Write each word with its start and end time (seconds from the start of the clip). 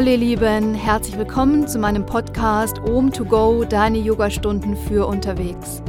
Hallo 0.00 0.12
ihr 0.12 0.16
Lieben, 0.16 0.72
herzlich 0.72 1.18
willkommen 1.18 1.68
zu 1.68 1.78
meinem 1.78 2.06
Podcast 2.06 2.78
Om 2.78 3.12
to 3.12 3.22
Go, 3.22 3.64
deine 3.64 3.98
Yogastunden 3.98 4.74
für 4.74 5.06
unterwegs. 5.06 5.82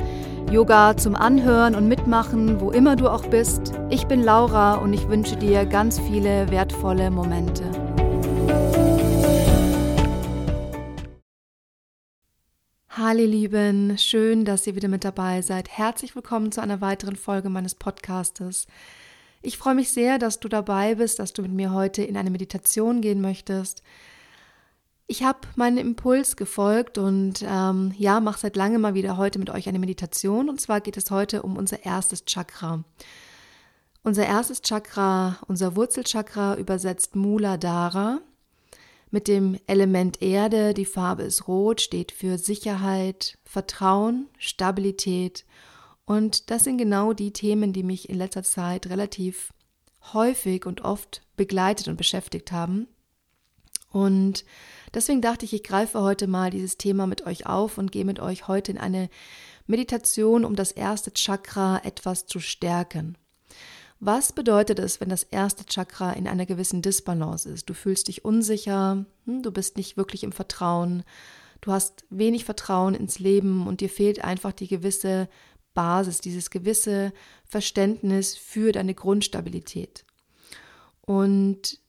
Yoga 0.52 0.97
zum 0.97 1.15
Anhören 1.15 1.76
und 1.76 1.88
Mitmachen, 1.88 2.60
wo 2.60 2.71
immer 2.71 2.97
du 2.97 3.08
auch 3.08 3.26
bist. 3.28 3.71
Ich 3.89 4.08
bin 4.08 4.21
Laura 4.21 4.74
und 4.76 4.92
ich 4.92 5.08
wünsche 5.08 5.38
dir 5.38 5.66
ganz 5.66 5.97
viele 5.97 6.52
wertvolle 6.52 7.10
Momente. 7.10 7.63
Hallo 12.89 13.23
Lieben, 13.23 13.97
schön, 13.97 14.43
dass 14.43 14.67
ihr 14.67 14.75
wieder 14.75 14.89
mit 14.89 15.05
dabei 15.05 15.41
seid. 15.41 15.69
Herzlich 15.69 16.17
willkommen 16.17 16.52
zu 16.52 16.62
einer 16.62 16.81
weiteren 16.81 17.16
Folge 17.16 17.48
meines 17.48 17.75
Podcastes. 17.75 18.67
Ich 19.41 19.58
freue 19.58 19.76
mich 19.76 19.91
sehr, 19.91 20.20
dass 20.20 20.39
du 20.39 20.48
dabei 20.48 20.95
bist, 20.95 21.20
dass 21.20 21.34
du 21.34 21.41
mit 21.41 21.52
mir 21.52 21.73
heute 21.73 22.03
in 22.03 22.16
eine 22.16 22.30
Meditation 22.30 23.02
gehen 23.02 23.21
möchtest. 23.21 23.81
Ich 25.07 25.23
habe 25.23 25.39
meinen 25.55 25.77
Impuls 25.77 26.35
gefolgt 26.35 26.97
und 26.97 27.43
ähm, 27.45 27.93
ja, 27.97 28.19
mache 28.19 28.39
seit 28.39 28.55
langem 28.55 28.81
mal 28.81 28.93
wieder 28.93 29.17
heute 29.17 29.39
mit 29.39 29.49
euch 29.49 29.67
eine 29.67 29.80
Meditation. 29.80 30.47
Und 30.47 30.61
zwar 30.61 30.80
geht 30.80 30.95
es 30.95 31.11
heute 31.11 31.41
um 31.41 31.57
unser 31.57 31.83
erstes 31.83 32.23
Chakra. 32.25 32.83
Unser 34.03 34.25
erstes 34.25 34.61
Chakra, 34.61 35.38
unser 35.47 35.75
Wurzelchakra 35.75 36.55
übersetzt 36.55 37.16
Muladhara 37.16 38.19
mit 39.09 39.27
dem 39.27 39.59
Element 39.67 40.21
Erde. 40.21 40.73
Die 40.73 40.85
Farbe 40.85 41.23
ist 41.23 41.47
rot, 41.47 41.81
steht 41.81 42.11
für 42.11 42.38
Sicherheit, 42.38 43.38
Vertrauen, 43.44 44.27
Stabilität 44.38 45.45
und 45.45 45.70
das 46.49 46.63
sind 46.63 46.77
genau 46.77 47.13
die 47.13 47.31
Themen, 47.31 47.73
die 47.73 47.83
mich 47.83 48.09
in 48.09 48.17
letzter 48.17 48.43
Zeit 48.43 48.88
relativ 48.88 49.53
häufig 50.13 50.65
und 50.65 50.81
oft 50.81 51.21
begleitet 51.38 51.88
und 51.88 51.97
beschäftigt 51.97 52.52
haben. 52.52 52.88
Und 53.91 54.45
deswegen 54.93 55.21
dachte 55.21 55.45
ich, 55.45 55.53
ich 55.53 55.63
greife 55.63 56.02
heute 56.02 56.27
mal 56.27 56.49
dieses 56.49 56.77
Thema 56.77 57.08
mit 57.08 57.25
euch 57.25 57.45
auf 57.45 57.77
und 57.77 57.91
gehe 57.91 58.05
mit 58.05 58.19
euch 58.19 58.47
heute 58.47 58.71
in 58.71 58.77
eine 58.77 59.09
Meditation, 59.67 60.45
um 60.45 60.55
das 60.55 60.71
erste 60.71 61.11
Chakra 61.13 61.81
etwas 61.83 62.25
zu 62.25 62.39
stärken. 62.39 63.17
Was 63.99 64.33
bedeutet 64.33 64.80
es, 64.80 64.99
wenn 64.99 65.09
das 65.09 65.23
erste 65.23 65.66
Chakra 65.66 66.14
in 66.14 66.27
einer 66.27 66.47
gewissen 66.47 66.81
Disbalance 66.81 67.47
ist? 67.47 67.69
Du 67.69 67.75
fühlst 67.75 68.08
dich 68.08 68.25
unsicher, 68.25 69.05
hm, 69.25 69.43
du 69.43 69.52
bist 69.52 69.77
nicht 69.77 69.95
wirklich 69.95 70.23
im 70.23 70.31
Vertrauen, 70.31 71.03
du 71.61 71.71
hast 71.71 72.05
wenig 72.09 72.43
Vertrauen 72.45 72.95
ins 72.95 73.19
Leben 73.19 73.67
und 73.67 73.81
dir 73.81 73.89
fehlt 73.89 74.23
einfach 74.23 74.53
die 74.53 74.67
gewisse 74.67 75.30
Basis, 75.73 76.19
dieses 76.19 76.50
gewisse 76.50 77.14
Verständnis 77.45 78.38
für 78.38 78.72
deine 78.72 78.94
Grundstabilität. 78.94 80.05
Und 81.02 81.80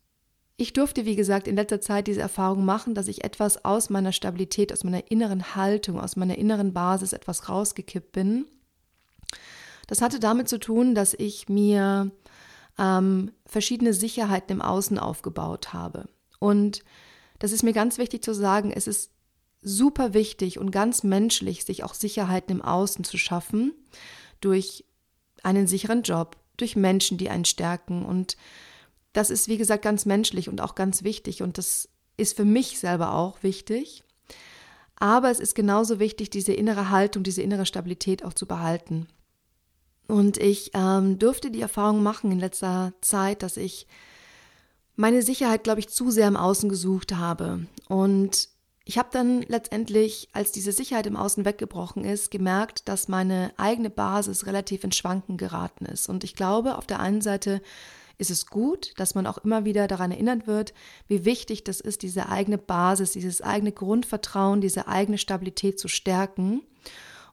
ich 0.56 0.72
durfte, 0.72 1.04
wie 1.04 1.16
gesagt, 1.16 1.48
in 1.48 1.56
letzter 1.56 1.80
Zeit 1.80 2.06
diese 2.06 2.20
Erfahrung 2.20 2.64
machen, 2.64 2.94
dass 2.94 3.08
ich 3.08 3.24
etwas 3.24 3.64
aus 3.64 3.90
meiner 3.90 4.12
Stabilität, 4.12 4.72
aus 4.72 4.84
meiner 4.84 5.10
inneren 5.10 5.56
Haltung, 5.56 5.98
aus 5.98 6.16
meiner 6.16 6.38
inneren 6.38 6.72
Basis 6.72 7.12
etwas 7.12 7.48
rausgekippt 7.48 8.12
bin. 8.12 8.46
Das 9.88 10.00
hatte 10.00 10.20
damit 10.20 10.48
zu 10.48 10.58
tun, 10.58 10.94
dass 10.94 11.14
ich 11.14 11.48
mir 11.48 12.12
ähm, 12.78 13.32
verschiedene 13.44 13.92
Sicherheiten 13.92 14.52
im 14.52 14.62
Außen 14.62 14.98
aufgebaut 14.98 15.72
habe. 15.72 16.08
Und 16.38 16.84
das 17.38 17.52
ist 17.52 17.62
mir 17.62 17.72
ganz 17.72 17.98
wichtig 17.98 18.22
zu 18.22 18.34
sagen, 18.34 18.72
es 18.72 18.86
ist 18.86 19.10
super 19.62 20.12
wichtig 20.12 20.58
und 20.58 20.70
ganz 20.70 21.02
menschlich, 21.02 21.64
sich 21.64 21.84
auch 21.84 21.94
Sicherheiten 21.94 22.56
im 22.56 22.62
Außen 22.62 23.04
zu 23.04 23.16
schaffen, 23.16 23.72
durch 24.40 24.84
einen 25.42 25.66
sicheren 25.66 26.02
Job, 26.02 26.36
durch 26.56 26.76
Menschen, 26.76 27.18
die 27.18 27.30
einen 27.30 27.44
stärken. 27.44 28.04
Und 28.04 28.36
das 29.12 29.30
ist, 29.30 29.48
wie 29.48 29.58
gesagt, 29.58 29.82
ganz 29.82 30.04
menschlich 30.04 30.48
und 30.48 30.60
auch 30.60 30.74
ganz 30.74 31.04
wichtig. 31.04 31.42
Und 31.42 31.58
das 31.58 31.88
ist 32.16 32.36
für 32.36 32.44
mich 32.44 32.78
selber 32.78 33.14
auch 33.14 33.42
wichtig. 33.42 34.04
Aber 34.96 35.30
es 35.30 35.40
ist 35.40 35.54
genauso 35.54 35.98
wichtig, 35.98 36.30
diese 36.30 36.52
innere 36.52 36.90
Haltung, 36.90 37.22
diese 37.22 37.42
innere 37.42 37.66
Stabilität 37.66 38.24
auch 38.24 38.34
zu 38.34 38.46
behalten. 38.46 39.08
Und 40.08 40.38
ich 40.38 40.72
ähm, 40.74 41.18
durfte 41.18 41.50
die 41.50 41.60
Erfahrung 41.60 42.02
machen 42.02 42.30
in 42.32 42.38
letzter 42.38 42.92
Zeit, 43.00 43.42
dass 43.42 43.56
ich 43.56 43.86
meine 44.94 45.22
Sicherheit, 45.22 45.64
glaube 45.64 45.80
ich, 45.80 45.88
zu 45.88 46.10
sehr 46.10 46.28
im 46.28 46.36
Außen 46.36 46.68
gesucht 46.68 47.14
habe. 47.14 47.66
Und 47.88 48.48
ich 48.84 48.98
habe 48.98 49.08
dann 49.12 49.42
letztendlich, 49.42 50.28
als 50.32 50.50
diese 50.50 50.72
Sicherheit 50.72 51.06
im 51.06 51.16
Außen 51.16 51.44
weggebrochen 51.44 52.04
ist, 52.04 52.30
gemerkt, 52.30 52.88
dass 52.88 53.08
meine 53.08 53.52
eigene 53.56 53.90
Basis 53.90 54.46
relativ 54.46 54.82
in 54.82 54.92
Schwanken 54.92 55.36
geraten 55.36 55.84
ist. 55.84 56.08
Und 56.08 56.24
ich 56.24 56.34
glaube, 56.34 56.76
auf 56.76 56.86
der 56.86 57.00
einen 57.00 57.20
Seite 57.20 57.62
ist 58.18 58.30
es 58.30 58.46
gut, 58.46 58.92
dass 58.96 59.14
man 59.14 59.26
auch 59.26 59.38
immer 59.38 59.64
wieder 59.64 59.88
daran 59.88 60.10
erinnert 60.10 60.46
wird, 60.46 60.74
wie 61.06 61.24
wichtig 61.24 61.64
das 61.64 61.80
ist, 61.80 62.02
diese 62.02 62.28
eigene 62.28 62.58
Basis, 62.58 63.12
dieses 63.12 63.40
eigene 63.40 63.72
Grundvertrauen, 63.72 64.60
diese 64.60 64.88
eigene 64.88 65.18
Stabilität 65.18 65.78
zu 65.78 65.88
stärken 65.88 66.62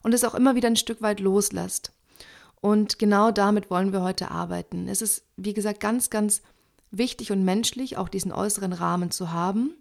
und 0.02 0.14
es 0.14 0.24
auch 0.24 0.34
immer 0.34 0.54
wieder 0.54 0.68
ein 0.68 0.76
Stück 0.76 1.02
weit 1.02 1.20
loslässt. 1.20 1.92
Und 2.60 2.98
genau 2.98 3.30
damit 3.30 3.70
wollen 3.70 3.92
wir 3.92 4.02
heute 4.02 4.30
arbeiten. 4.30 4.88
Es 4.88 5.02
ist, 5.02 5.24
wie 5.36 5.54
gesagt, 5.54 5.80
ganz, 5.80 6.10
ganz 6.10 6.42
wichtig 6.90 7.32
und 7.32 7.44
menschlich, 7.44 7.96
auch 7.96 8.08
diesen 8.08 8.32
äußeren 8.32 8.72
Rahmen 8.72 9.10
zu 9.10 9.32
haben. 9.32 9.74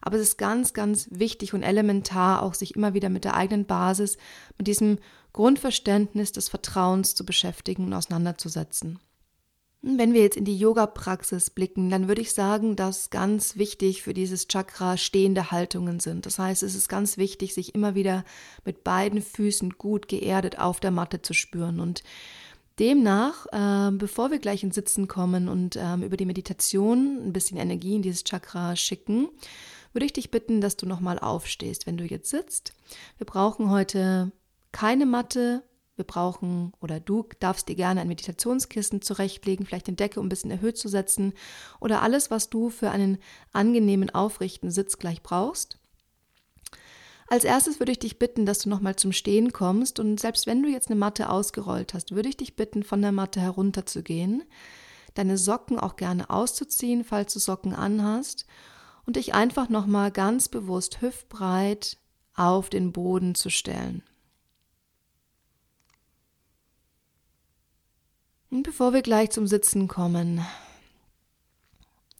Aber 0.00 0.16
es 0.16 0.22
ist 0.22 0.38
ganz, 0.38 0.72
ganz 0.72 1.08
wichtig 1.10 1.54
und 1.54 1.62
elementar, 1.62 2.42
auch 2.42 2.54
sich 2.54 2.76
immer 2.76 2.94
wieder 2.94 3.08
mit 3.08 3.24
der 3.24 3.34
eigenen 3.34 3.66
Basis, 3.66 4.16
mit 4.56 4.66
diesem 4.66 4.98
Grundverständnis 5.32 6.32
des 6.32 6.48
Vertrauens 6.48 7.14
zu 7.14 7.24
beschäftigen 7.24 7.84
und 7.84 7.94
auseinanderzusetzen. 7.94 8.98
Wenn 9.80 10.12
wir 10.12 10.22
jetzt 10.22 10.36
in 10.36 10.44
die 10.44 10.58
Yoga-Praxis 10.58 11.50
blicken, 11.50 11.88
dann 11.88 12.08
würde 12.08 12.20
ich 12.20 12.34
sagen, 12.34 12.74
dass 12.74 13.10
ganz 13.10 13.56
wichtig 13.56 14.02
für 14.02 14.12
dieses 14.12 14.48
Chakra 14.48 14.96
stehende 14.96 15.52
Haltungen 15.52 16.00
sind. 16.00 16.26
Das 16.26 16.40
heißt, 16.40 16.64
es 16.64 16.74
ist 16.74 16.88
ganz 16.88 17.16
wichtig, 17.16 17.54
sich 17.54 17.76
immer 17.76 17.94
wieder 17.94 18.24
mit 18.64 18.82
beiden 18.82 19.22
Füßen 19.22 19.78
gut 19.78 20.08
geerdet 20.08 20.58
auf 20.58 20.80
der 20.80 20.90
Matte 20.90 21.22
zu 21.22 21.32
spüren. 21.32 21.78
Und 21.78 22.02
demnach, 22.80 23.46
äh, 23.52 23.92
bevor 23.92 24.32
wir 24.32 24.40
gleich 24.40 24.64
ins 24.64 24.74
Sitzen 24.74 25.06
kommen 25.06 25.48
und 25.48 25.76
äh, 25.76 25.94
über 25.94 26.16
die 26.16 26.26
Meditation 26.26 27.20
ein 27.24 27.32
bisschen 27.32 27.58
Energie 27.58 27.94
in 27.94 28.02
dieses 28.02 28.24
Chakra 28.24 28.74
schicken, 28.74 29.28
würde 29.92 30.06
ich 30.06 30.12
dich 30.12 30.30
bitten, 30.30 30.60
dass 30.60 30.76
du 30.76 30.86
nochmal 30.86 31.18
aufstehst, 31.18 31.86
wenn 31.86 31.96
du 31.96 32.04
jetzt 32.04 32.30
sitzt. 32.30 32.72
Wir 33.16 33.26
brauchen 33.26 33.70
heute 33.70 34.32
keine 34.72 35.06
Matte. 35.06 35.64
Wir 35.96 36.04
brauchen, 36.04 36.72
oder 36.80 37.00
du 37.00 37.26
darfst 37.40 37.68
dir 37.68 37.74
gerne 37.74 38.00
ein 38.00 38.08
Meditationskissen 38.08 39.02
zurechtlegen, 39.02 39.66
vielleicht 39.66 39.88
den 39.88 39.96
Decke, 39.96 40.20
um 40.20 40.26
ein 40.26 40.28
bisschen 40.28 40.52
erhöht 40.52 40.78
zu 40.78 40.88
setzen, 40.88 41.32
oder 41.80 42.02
alles, 42.02 42.30
was 42.30 42.50
du 42.50 42.70
für 42.70 42.90
einen 42.90 43.18
angenehmen, 43.52 44.08
aufrichten 44.08 44.70
Sitz 44.70 44.98
gleich 44.98 45.24
brauchst. 45.24 45.78
Als 47.26 47.42
erstes 47.42 47.80
würde 47.80 47.92
ich 47.92 47.98
dich 47.98 48.18
bitten, 48.18 48.46
dass 48.46 48.60
du 48.60 48.68
nochmal 48.68 48.94
zum 48.94 49.12
Stehen 49.12 49.52
kommst 49.52 49.98
und 49.98 50.20
selbst 50.20 50.46
wenn 50.46 50.62
du 50.62 50.68
jetzt 50.68 50.88
eine 50.88 50.98
Matte 50.98 51.28
ausgerollt 51.28 51.92
hast, 51.94 52.14
würde 52.14 52.28
ich 52.28 52.36
dich 52.36 52.54
bitten, 52.54 52.84
von 52.84 53.02
der 53.02 53.12
Matte 53.12 53.40
herunterzugehen, 53.40 54.44
deine 55.14 55.36
Socken 55.36 55.80
auch 55.80 55.96
gerne 55.96 56.30
auszuziehen, 56.30 57.02
falls 57.02 57.32
du 57.34 57.40
Socken 57.40 57.74
anhast 57.74 58.46
und 59.08 59.16
dich 59.16 59.32
einfach 59.32 59.70
nochmal 59.70 60.12
ganz 60.12 60.50
bewusst 60.50 61.00
hüftbreit 61.00 61.96
auf 62.34 62.68
den 62.68 62.92
Boden 62.92 63.34
zu 63.34 63.48
stellen. 63.48 64.02
Und 68.50 68.64
bevor 68.64 68.92
wir 68.92 69.00
gleich 69.00 69.30
zum 69.30 69.46
Sitzen 69.46 69.88
kommen, 69.88 70.44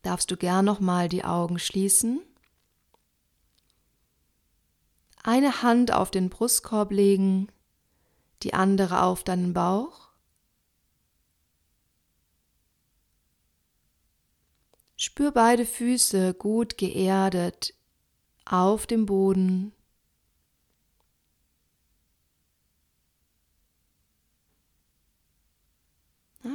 darfst 0.00 0.30
du 0.30 0.38
gern 0.38 0.64
nochmal 0.64 1.10
die 1.10 1.26
Augen 1.26 1.58
schließen, 1.58 2.22
eine 5.22 5.60
Hand 5.60 5.92
auf 5.92 6.10
den 6.10 6.30
Brustkorb 6.30 6.90
legen, 6.90 7.48
die 8.42 8.54
andere 8.54 9.02
auf 9.02 9.24
deinen 9.24 9.52
Bauch 9.52 10.07
Spür 14.98 15.30
beide 15.30 15.64
Füße 15.64 16.34
gut 16.34 16.76
geerdet 16.76 17.72
auf 18.44 18.86
dem 18.86 19.06
Boden. 19.06 19.72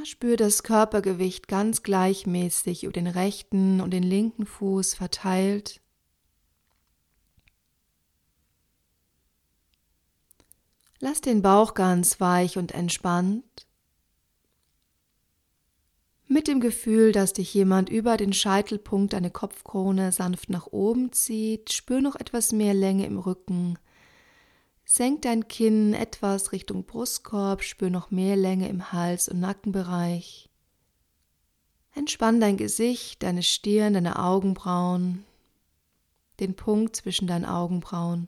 spür 0.04 0.36
das 0.36 0.62
Körpergewicht 0.62 1.48
ganz 1.48 1.82
gleichmäßig 1.82 2.84
über 2.84 2.92
den 2.92 3.06
rechten 3.06 3.80
und 3.80 3.92
den 3.92 4.02
linken 4.02 4.44
Fuß 4.44 4.94
verteilt. 4.94 5.80
Lass 11.00 11.22
den 11.22 11.40
Bauch 11.40 11.72
ganz 11.72 12.20
weich 12.20 12.58
und 12.58 12.72
entspannt 12.72 13.66
mit 16.34 16.48
dem 16.48 16.58
Gefühl, 16.58 17.12
dass 17.12 17.32
dich 17.32 17.54
jemand 17.54 17.88
über 17.88 18.16
den 18.16 18.32
Scheitelpunkt 18.32 19.12
deine 19.12 19.30
Kopfkrone 19.30 20.10
sanft 20.10 20.50
nach 20.50 20.66
oben 20.66 21.12
zieht. 21.12 21.72
Spür 21.72 22.00
noch 22.00 22.16
etwas 22.16 22.50
mehr 22.50 22.74
Länge 22.74 23.06
im 23.06 23.20
Rücken. 23.20 23.78
Senk 24.84 25.22
dein 25.22 25.46
Kinn 25.46 25.94
etwas 25.94 26.50
Richtung 26.50 26.86
Brustkorb, 26.86 27.62
spür 27.62 27.88
noch 27.88 28.10
mehr 28.10 28.34
Länge 28.34 28.68
im 28.68 28.90
Hals- 28.90 29.28
und 29.28 29.38
Nackenbereich. 29.38 30.50
Entspann 31.94 32.40
dein 32.40 32.56
Gesicht, 32.56 33.22
deine 33.22 33.44
Stirn, 33.44 33.94
deine 33.94 34.18
Augenbrauen. 34.18 35.24
den 36.40 36.56
Punkt 36.56 36.96
zwischen 36.96 37.28
deinen 37.28 37.44
Augenbrauen. 37.44 38.26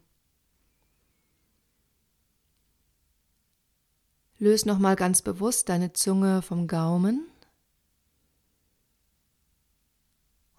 Löse 4.38 4.68
nochmal 4.68 4.94
ganz 4.94 5.22
bewusst 5.22 5.68
deine 5.68 5.92
Zunge 5.92 6.40
vom 6.40 6.68
Gaumen 6.68 7.26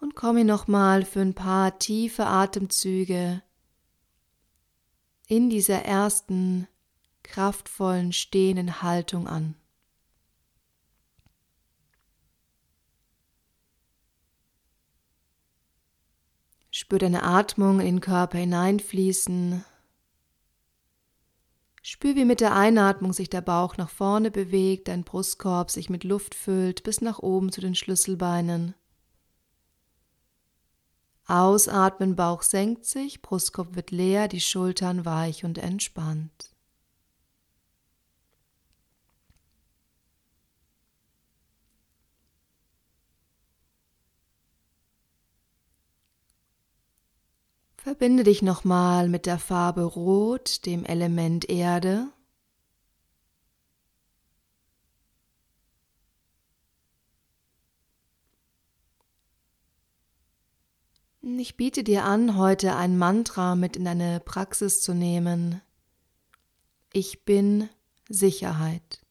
und 0.00 0.14
komme 0.14 0.44
nochmal 0.44 1.04
für 1.04 1.20
ein 1.20 1.34
paar 1.34 1.78
tiefe 1.78 2.26
Atemzüge 2.26 3.42
in 5.26 5.50
dieser 5.50 5.84
ersten 5.84 6.66
kraftvollen 7.22 8.12
stehenden 8.12 8.82
Haltung 8.82 9.28
an. 9.28 9.54
Spür 16.70 16.98
deine 16.98 17.24
Atmung 17.24 17.80
in 17.80 17.96
den 17.96 18.00
Körper 18.00 18.38
hineinfließen. 18.38 19.64
Spür, 21.82 22.14
wie 22.14 22.24
mit 22.24 22.40
der 22.40 22.54
Einatmung 22.54 23.12
sich 23.12 23.28
der 23.28 23.40
Bauch 23.40 23.76
nach 23.76 23.90
vorne 23.90 24.30
bewegt, 24.30 24.88
dein 24.88 25.02
Brustkorb 25.02 25.70
sich 25.70 25.90
mit 25.90 26.04
Luft 26.04 26.34
füllt 26.34 26.84
bis 26.84 27.00
nach 27.00 27.18
oben 27.18 27.50
zu 27.50 27.60
den 27.60 27.74
Schlüsselbeinen. 27.74 28.74
Ausatmen, 31.28 32.16
Bauch 32.16 32.42
senkt 32.42 32.86
sich, 32.86 33.20
Brustkorb 33.20 33.76
wird 33.76 33.90
leer, 33.90 34.28
die 34.28 34.40
Schultern 34.40 35.04
weich 35.04 35.44
und 35.44 35.58
entspannt. 35.58 36.54
Verbinde 47.76 48.24
dich 48.24 48.42
nochmal 48.42 49.08
mit 49.08 49.26
der 49.26 49.38
Farbe 49.38 49.82
Rot, 49.82 50.64
dem 50.66 50.84
Element 50.84 51.48
Erde. 51.48 52.08
Ich 61.36 61.58
biete 61.58 61.84
dir 61.84 62.04
an, 62.04 62.38
heute 62.38 62.74
ein 62.74 62.96
Mantra 62.96 63.54
mit 63.54 63.76
in 63.76 63.84
deine 63.84 64.18
Praxis 64.18 64.80
zu 64.80 64.94
nehmen. 64.94 65.60
Ich 66.90 67.26
bin 67.26 67.68
Sicherheit. 68.08 69.04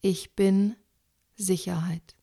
Ich 0.00 0.34
bin 0.34 0.76
Sicherheit. 1.36 2.14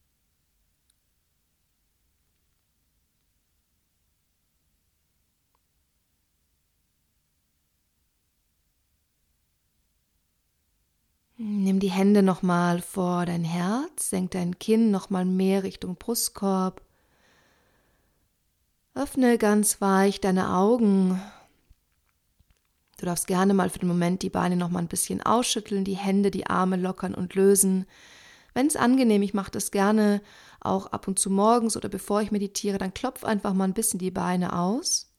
Nimm 11.38 11.80
die 11.80 11.92
Hände 11.92 12.24
nochmal 12.24 12.82
vor 12.82 13.28
dein 13.28 13.44
Herz, 13.44 14.10
senk 14.10 14.32
dein 14.32 14.58
Kinn 14.58 14.90
nochmal 14.90 15.26
mehr 15.26 15.62
Richtung 15.64 15.98
Brustkorb. 15.98 16.82
Öffne 18.94 19.38
ganz 19.38 19.80
weich 19.80 20.20
deine 20.20 20.54
Augen. 20.54 21.22
Du 23.00 23.06
darfst 23.06 23.26
gerne 23.26 23.54
mal 23.54 23.70
für 23.70 23.80
den 23.80 23.88
Moment 23.88 24.22
die 24.22 24.30
Beine 24.30 24.58
nochmal 24.58 24.84
ein 24.84 24.90
bisschen 24.90 25.22
ausschütteln, 25.22 25.86
die 25.86 25.96
Hände, 25.96 26.30
die 26.30 26.48
Arme 26.48 26.76
lockern 26.76 27.16
und 27.16 27.34
lösen. 27.34 27.86
Wenn 28.54 28.68
es 28.68 28.76
angenehm, 28.76 29.22
ich 29.22 29.34
mache 29.34 29.50
das 29.50 29.72
gerne 29.72 30.22
auch 30.60 30.88
ab 30.88 31.08
und 31.08 31.18
zu 31.18 31.30
morgens 31.30 31.78
oder 31.78 31.88
bevor 31.88 32.22
ich 32.22 32.32
meditiere, 32.32 32.78
dann 32.78 32.94
klopf 32.94 33.24
einfach 33.24 33.54
mal 33.54 33.64
ein 33.64 33.74
bisschen 33.74 33.98
die 33.98 34.12
Beine 34.12 34.60
aus. 34.60 35.10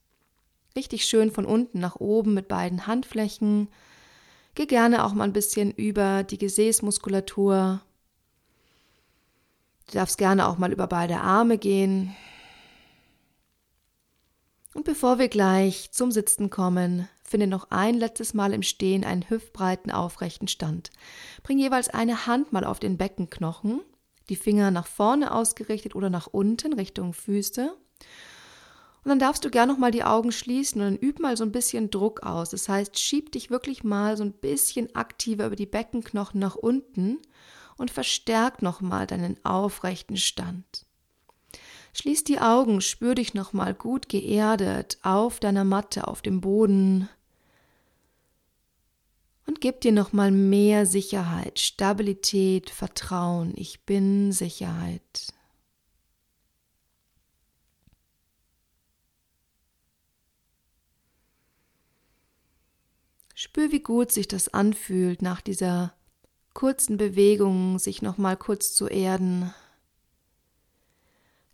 Richtig 0.77 1.07
schön 1.07 1.31
von 1.31 1.47
unten 1.47 1.81
nach 1.81 1.97
oben 1.97 2.35
mit 2.35 2.49
beiden 2.49 2.87
Handflächen. 2.87 3.69
Geh 4.55 4.67
gerne 4.67 5.05
auch 5.05 5.15
mal 5.15 5.25
ein 5.25 5.33
bisschen 5.33 5.71
über 5.71 6.25
die 6.25 6.39
Gesäßmuskulatur. 6.39 7.81
Du 9.87 9.93
darfst 9.95 10.19
gerne 10.19 10.47
auch 10.47 10.59
mal 10.59 10.73
über 10.73 10.87
beide 10.87 11.21
Arme 11.21 11.57
gehen. 11.57 12.15
Und 14.75 14.85
bevor 14.85 15.19
wir 15.19 15.29
gleich 15.29 15.93
zum 15.93 16.11
Sitzen 16.11 16.49
kommen, 16.51 17.09
finde 17.23 17.47
noch 17.47 17.71
ein 17.71 17.95
letztes 17.95 18.35
Mal 18.35 18.53
im 18.53 18.63
Stehen 18.63 19.05
einen 19.05 19.29
hüftbreiten 19.29 19.91
aufrechten 19.91 20.49
Stand. 20.49 20.91
Bring 21.43 21.59
jeweils 21.59 21.89
eine 21.89 22.27
Hand 22.27 22.53
mal 22.53 22.65
auf 22.65 22.81
den 22.81 22.97
Beckenknochen, 22.97 23.81
die 24.29 24.37
Finger 24.37 24.71
nach 24.71 24.87
vorne 24.87 25.35
ausgerichtet 25.35 25.95
oder 25.95 26.09
nach 26.09 26.27
unten 26.27 26.73
Richtung 26.73 27.13
Füße 27.13 27.77
und 29.05 29.09
dann 29.09 29.19
darfst 29.19 29.45
du 29.45 29.51
gerne 29.51 29.73
noch 29.73 29.81
mal 29.81 29.91
die 29.91 30.05
Augen 30.05 30.31
schließen 30.31 30.81
und 30.81 30.87
dann 30.87 31.03
üb 31.03 31.19
mal 31.19 31.37
so 31.37 31.43
ein 31.43 31.51
bisschen 31.51 31.91
Druck 31.91 32.23
aus. 32.23 32.51
Das 32.51 32.69
heißt, 32.69 32.99
schieb 32.99 33.33
dich 33.33 33.51
wirklich 33.51 33.83
mal 33.83 34.17
so 34.17 34.23
ein 34.23 34.33
bisschen 34.33 34.95
aktiver 34.95 35.47
über 35.47 35.57
die 35.57 35.67
Beckenknochen 35.67 36.39
nach 36.39 36.55
unten 36.55 37.19
und 37.77 37.91
verstärk 37.91 38.63
noch 38.63 38.81
mal 38.81 39.09
deinen 39.09 39.45
aufrechten 39.45 40.17
Stand. 40.17 40.87
Schließ 41.95 42.25
die 42.25 42.41
Augen, 42.41 42.81
spür 42.81 43.15
dich 43.15 43.35
noch 43.35 43.53
mal 43.53 43.75
gut 43.75 44.09
geerdet 44.09 44.99
auf 45.03 45.41
deiner 45.41 45.65
Matte, 45.65 46.09
auf 46.09 46.23
dem 46.23 46.41
Boden 46.41 47.09
und 49.47 49.61
gib 49.61 49.81
dir 49.83 49.93
noch 49.93 50.13
mal 50.13 50.31
mehr 50.31 50.87
Sicherheit, 50.87 51.59
Stabilität, 51.59 52.71
Vertrauen. 52.71 53.53
Ich 53.57 53.85
bin 53.85 54.33
Sicherheit. 54.33 55.35
Spür, 63.35 63.73
wie 63.73 63.81
gut 63.81 64.13
sich 64.13 64.29
das 64.29 64.49
anfühlt, 64.49 65.21
nach 65.21 65.41
dieser 65.41 65.93
kurzen 66.55 66.97
Bewegung 66.97 67.79
sich 67.79 68.01
nochmal 68.01 68.37
kurz 68.37 68.73
zu 68.75 68.87
erden. 68.87 69.53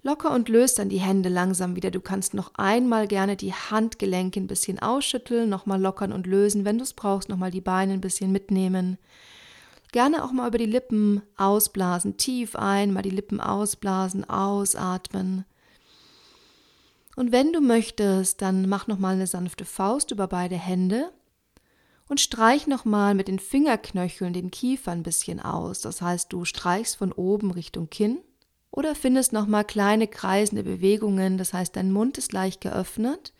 Locker 0.02 0.32
und 0.32 0.48
löst 0.48 0.78
dann 0.78 0.88
die 0.88 1.00
Hände 1.00 1.28
langsam 1.28 1.74
wieder. 1.74 1.90
Du 1.90 2.00
kannst 2.00 2.32
noch 2.32 2.52
einmal 2.54 3.08
gerne 3.08 3.36
die 3.36 3.52
Handgelenke 3.52 4.38
ein 4.38 4.46
bisschen 4.46 4.78
ausschütteln, 4.78 5.48
nochmal 5.48 5.80
lockern 5.80 6.12
und 6.12 6.26
lösen. 6.26 6.64
Wenn 6.64 6.78
du 6.78 6.84
es 6.84 6.94
brauchst, 6.94 7.28
nochmal 7.28 7.50
die 7.50 7.60
Beine 7.60 7.94
ein 7.94 8.00
bisschen 8.00 8.30
mitnehmen. 8.30 8.98
Gerne 9.90 10.22
auch 10.22 10.32
mal 10.32 10.48
über 10.48 10.58
die 10.58 10.66
Lippen 10.66 11.22
ausblasen, 11.36 12.16
tief 12.16 12.54
ein, 12.54 12.92
mal 12.92 13.02
die 13.02 13.10
Lippen 13.10 13.40
ausblasen, 13.40 14.28
ausatmen. 14.28 15.44
Und 17.17 17.32
wenn 17.32 17.52
du 17.52 17.60
möchtest, 17.60 18.43
dann 18.43 18.69
mach 18.69 18.86
nochmal 18.86 19.14
eine 19.14 19.26
sanfte 19.26 19.64
Faust 19.64 20.12
über 20.12 20.28
beide 20.28 20.56
Hände 20.56 21.10
und 22.06 22.20
streich 22.20 22.69
nochmal 22.69 23.14
mit 23.14 23.26
den 23.26 23.40
Fingerknöcheln 23.40 24.32
den 24.32 24.52
Kiefer 24.52 24.93
ein 24.93 25.02
bisschen 25.02 25.40
aus. 25.40 25.81
Das 25.81 26.00
heißt, 26.00 26.32
du 26.32 26.44
streichst 26.44 26.96
von 26.96 27.10
oben 27.10 27.50
Richtung 27.50 27.90
Kinn 27.90 28.19
oder 28.70 28.94
findest 28.94 29.32
nochmal 29.32 29.65
kleine 29.65 30.06
kreisende 30.06 30.63
Bewegungen. 30.63 31.39
Das 31.39 31.53
heißt, 31.53 31.77
dein 31.77 31.93
Mund 31.93 32.19
ist 32.19 32.32
leicht 32.32 32.60
geöffnet 32.60 33.32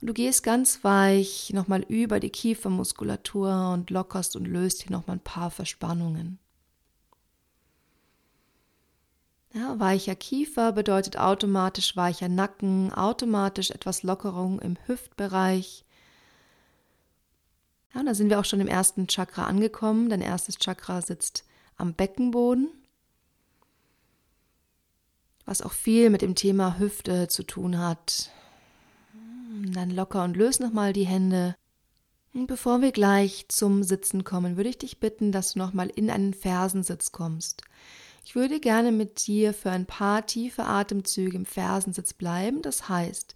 und 0.00 0.08
du 0.08 0.14
gehst 0.14 0.42
ganz 0.42 0.84
weich 0.84 1.50
nochmal 1.52 1.82
über 1.88 2.20
die 2.20 2.30
Kiefermuskulatur 2.30 3.72
und 3.72 3.90
lockerst 3.90 4.36
und 4.36 4.46
löst 4.46 4.82
hier 4.82 4.92
nochmal 4.92 5.16
ein 5.16 5.24
paar 5.24 5.50
Verspannungen. 5.50 6.38
Ja, 9.54 9.80
weicher 9.80 10.14
Kiefer 10.14 10.72
bedeutet 10.72 11.18
automatisch 11.18 11.96
weicher 11.96 12.28
Nacken, 12.28 12.92
automatisch 12.92 13.70
etwas 13.70 14.02
Lockerung 14.02 14.60
im 14.60 14.76
Hüftbereich 14.86 15.84
ja, 17.94 18.02
da 18.02 18.14
sind 18.14 18.30
wir 18.30 18.38
auch 18.38 18.44
schon 18.44 18.60
im 18.60 18.68
ersten 18.68 19.06
Chakra 19.08 19.46
angekommen. 19.46 20.08
Dein 20.10 20.20
erstes 20.20 20.58
Chakra 20.58 21.00
sitzt 21.02 21.44
am 21.76 21.94
Beckenboden, 21.94 22.68
was 25.48 25.62
auch 25.62 25.72
viel 25.72 26.10
mit 26.10 26.20
dem 26.20 26.34
Thema 26.34 26.78
Hüfte 26.78 27.26
zu 27.26 27.42
tun 27.42 27.78
hat. 27.78 28.30
Dann 29.72 29.90
locker 29.90 30.22
und 30.22 30.36
löse 30.36 30.62
nochmal 30.62 30.92
die 30.92 31.06
Hände. 31.06 31.56
Und 32.34 32.46
bevor 32.46 32.82
wir 32.82 32.92
gleich 32.92 33.46
zum 33.48 33.82
Sitzen 33.82 34.24
kommen, 34.24 34.58
würde 34.58 34.68
ich 34.68 34.76
dich 34.76 35.00
bitten, 35.00 35.32
dass 35.32 35.54
du 35.54 35.58
nochmal 35.58 35.88
in 35.88 36.10
einen 36.10 36.34
Fersensitz 36.34 37.12
kommst. 37.12 37.62
Ich 38.26 38.34
würde 38.34 38.60
gerne 38.60 38.92
mit 38.92 39.26
dir 39.26 39.54
für 39.54 39.70
ein 39.70 39.86
paar 39.86 40.26
tiefe 40.26 40.64
Atemzüge 40.64 41.38
im 41.38 41.46
Fersensitz 41.46 42.12
bleiben. 42.12 42.60
Das 42.60 42.90
heißt, 42.90 43.34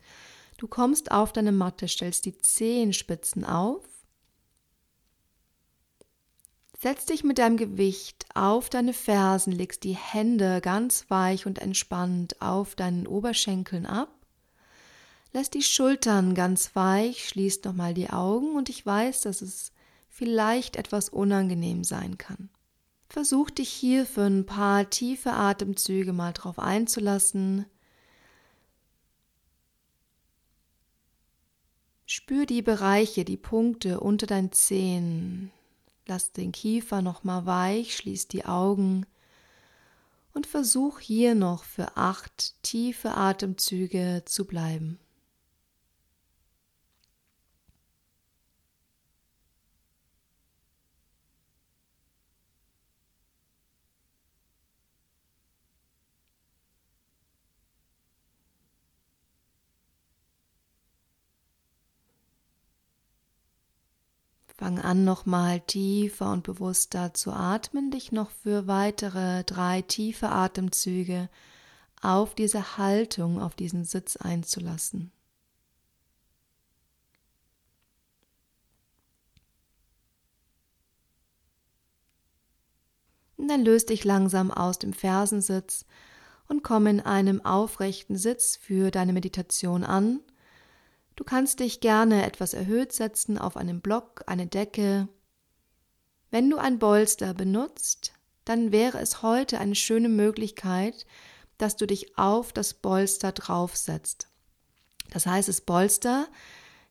du 0.59 0.69
kommst 0.69 1.11
auf 1.11 1.33
deine 1.33 1.53
Matte, 1.53 1.89
stellst 1.89 2.27
die 2.27 2.37
Zehenspitzen 2.37 3.47
auf 3.47 3.83
Setz 6.83 7.07
dich 7.07 7.23
mit 7.23 7.39
deinem 7.39 7.59
Gewicht 7.59 8.27
auf 8.35 8.69
deine 8.69 8.93
Fersen, 8.93 9.53
legst 9.53 9.85
die 9.85 9.95
Hände 9.95 10.61
ganz 10.61 11.09
weich 11.11 11.47
und 11.47 11.61
entspannt 11.61 12.43
auf 12.43 12.75
deinen 12.75 13.07
Oberschenkeln 13.07 13.87
ab. 13.87 14.09
Lass 15.33 15.49
die 15.49 15.63
Schultern 15.63 16.35
ganz 16.35 16.75
weich, 16.75 17.29
schließt 17.29 17.65
nochmal 17.67 17.95
die 17.95 18.11
Augen 18.11 18.57
und 18.57 18.69
ich 18.69 18.85
weiß, 18.85 19.21
dass 19.21 19.43
es 19.43 19.71
vielleicht 20.09 20.75
etwas 20.75 21.09
unangenehm 21.09 21.85
sein 21.85 22.19
kann. 22.19 22.51
Versuch 23.09 23.51
dich 23.51 23.69
hier 23.69 24.05
für 24.05 24.23
ein 24.23 24.45
paar 24.45 24.91
tiefe 24.91 25.35
Atemzüge 25.35 26.13
mal 26.13 26.33
drauf 26.33 26.59
einzulassen. 26.59 27.65
Spür 32.07 32.45
die 32.45 32.63
Bereiche, 32.63 33.25
die 33.25 33.37
Punkte 33.37 34.01
unter 34.01 34.27
deinen 34.27 34.51
Zehen. 34.51 35.53
Lass 36.07 36.33
den 36.33 36.53
Kiefer 36.53 37.01
nochmal 37.03 37.47
weich, 37.47 37.97
schließ 37.97 38.29
die 38.29 38.45
Augen 38.45 39.07
und 40.35 40.47
versuch 40.47 40.99
hier 40.99 41.35
noch 41.35 41.65
für 41.65 41.97
acht 41.97 42.55
tiefe 42.63 43.13
Atemzüge 43.17 44.23
zu 44.25 44.47
bleiben. 44.47 44.99
Fang 64.63 64.79
an, 64.79 65.03
nochmal 65.03 65.59
tiefer 65.59 66.31
und 66.31 66.45
bewusster 66.45 67.13
zu 67.15 67.33
atmen, 67.33 67.91
dich 67.91 68.13
noch 68.13 68.31
für 68.31 68.69
weitere 68.69 69.43
drei 69.43 69.83
tiefe 69.83 70.29
Atemzüge 70.29 71.29
auf 72.01 72.37
diese 72.37 72.79
Haltung, 72.79 73.43
auf 73.43 73.57
diesen 73.57 73.85
Sitz 73.85 74.15
einzulassen. 74.15 75.11
Und 83.37 83.49
dann 83.49 83.65
löst 83.65 83.89
dich 83.89 84.05
langsam 84.05 84.53
aus 84.53 84.79
dem 84.79 84.93
Fersensitz 84.93 85.87
und 86.47 86.63
komm 86.63 86.87
in 86.87 87.01
einem 87.01 87.45
aufrechten 87.45 88.17
Sitz 88.17 88.55
für 88.55 88.93
deine 88.93 89.13
Meditation 89.13 89.83
an 89.83 90.21
Du 91.17 91.25
kannst 91.25 91.61
dich 91.61 91.81
gerne 91.81 92.25
etwas 92.25 92.55
erhöht 92.55 92.93
setzen 92.93 93.39
auf 93.39 93.57
einen 93.57 93.81
Block, 93.81 94.23
eine 94.27 94.47
Decke. 94.47 95.09
Wenn 96.31 96.49
du 96.49 96.57
ein 96.57 96.79
Bolster 96.79 97.35
benutzt, 97.35 98.13
dann 98.45 98.73
wäre 98.73 98.99
es 98.99 99.23
heute 99.23 99.59
eine 99.59 99.75
schöne 99.75 100.09
Möglichkeit, 100.09 101.07
dass 101.59 101.77
du 101.77 101.87
dich 101.87 102.19
auf 102.19 102.53
das 102.53 102.75
Bolster 102.75 103.33
draufsetzt. 103.33 104.29
Das 105.11 105.27
heißt, 105.27 105.49
das 105.49 105.61
Bolster 105.61 106.29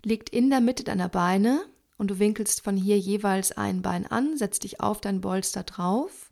liegt 0.04 0.30
in 0.30 0.50
der 0.50 0.62
Mitte 0.62 0.84
deiner 0.84 1.10
Beine 1.10 1.66
und 1.98 2.10
du 2.10 2.20
winkelst 2.20 2.62
von 2.62 2.78
hier 2.78 2.98
jeweils 2.98 3.52
ein 3.52 3.82
Bein 3.82 4.06
an, 4.08 4.38
setzt 4.38 4.64
dich 4.64 4.80
auf 4.80 5.02
dein 5.02 5.22
Bolster 5.22 5.64
drauf 5.64 6.31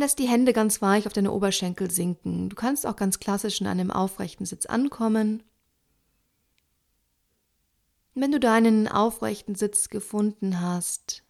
lässt 0.00 0.18
die 0.18 0.28
Hände 0.28 0.52
ganz 0.52 0.82
weich 0.82 1.06
auf 1.06 1.12
deine 1.12 1.30
Oberschenkel 1.30 1.90
sinken. 1.90 2.48
Du 2.48 2.56
kannst 2.56 2.86
auch 2.86 2.96
ganz 2.96 3.20
klassisch 3.20 3.60
in 3.60 3.66
einem 3.66 3.90
aufrechten 3.90 4.46
Sitz 4.46 4.66
ankommen. 4.66 5.42
Wenn 8.14 8.32
du 8.32 8.40
deinen 8.40 8.88
aufrechten 8.88 9.54
Sitz 9.54 9.88
gefunden 9.88 10.60
hast, 10.60 11.22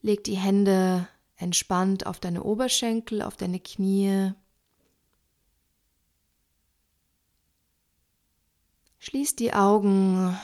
leg 0.00 0.24
die 0.24 0.36
Hände 0.36 1.06
entspannt 1.36 2.06
auf 2.06 2.20
deine 2.20 2.42
Oberschenkel, 2.42 3.22
auf 3.22 3.36
deine 3.36 3.60
Knie. 3.60 4.32
Schließ 9.00 9.36
die 9.36 9.52
Augen. 9.52 10.38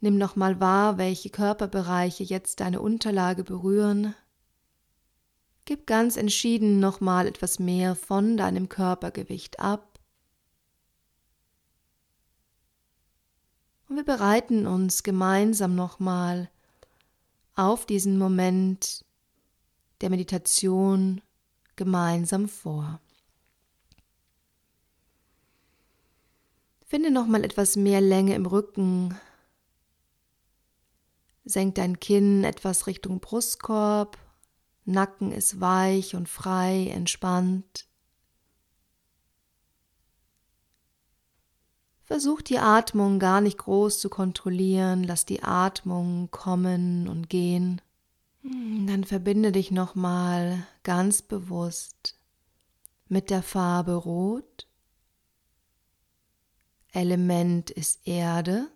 Nimm 0.00 0.18
nochmal 0.18 0.60
wahr, 0.60 0.98
welche 0.98 1.30
Körperbereiche 1.30 2.24
jetzt 2.24 2.60
deine 2.60 2.80
Unterlage 2.80 3.44
berühren. 3.44 4.14
Gib 5.64 5.86
ganz 5.86 6.16
entschieden 6.16 6.80
nochmal 6.80 7.26
etwas 7.26 7.58
mehr 7.58 7.94
von 7.94 8.36
deinem 8.36 8.68
Körpergewicht 8.68 9.60
ab. 9.60 10.00
Und 13.88 13.96
wir 13.96 14.04
bereiten 14.04 14.66
uns 14.66 15.02
gemeinsam 15.02 15.74
nochmal 15.74 16.50
auf 17.54 17.86
diesen 17.86 18.18
Moment 18.18 19.04
der 20.00 20.10
Meditation 20.10 21.20
gemeinsam 21.76 22.48
vor. 22.48 23.00
Finde 26.86 27.10
nochmal 27.10 27.44
etwas 27.44 27.76
mehr 27.76 28.00
Länge 28.00 28.34
im 28.34 28.46
Rücken. 28.46 29.16
Senk 31.44 31.76
dein 31.76 32.00
Kinn 32.00 32.44
etwas 32.44 32.86
Richtung 32.86 33.20
Brustkorb 33.20 34.18
Nacken 34.84 35.30
ist 35.30 35.60
weich 35.60 36.14
und 36.16 36.28
frei, 36.28 36.88
entspannt. 36.88 37.86
Versuch 42.02 42.42
die 42.42 42.58
Atmung 42.58 43.18
gar 43.18 43.40
nicht 43.40 43.58
groß 43.58 44.00
zu 44.00 44.10
kontrollieren, 44.10 45.04
lass 45.04 45.24
die 45.24 45.42
Atmung 45.42 46.30
kommen 46.30 47.08
und 47.08 47.30
gehen. 47.30 47.80
Hm, 48.42 48.86
dann 48.86 49.04
verbinde 49.04 49.52
dich 49.52 49.70
nochmal 49.70 50.66
ganz 50.82 51.22
bewusst 51.22 52.18
mit 53.08 53.30
der 53.30 53.42
Farbe 53.42 53.94
Rot. 53.94 54.66
Element 56.92 57.70
ist 57.70 58.06
Erde. 58.06 58.71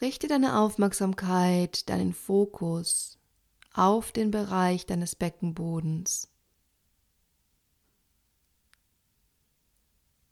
Richte 0.00 0.28
deine 0.28 0.58
Aufmerksamkeit, 0.58 1.88
deinen 1.90 2.14
Fokus 2.14 3.18
auf 3.74 4.12
den 4.12 4.30
Bereich 4.30 4.86
deines 4.86 5.14
Beckenbodens. 5.14 6.28